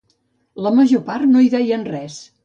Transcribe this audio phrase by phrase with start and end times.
[0.67, 2.17] La major part no hi deien res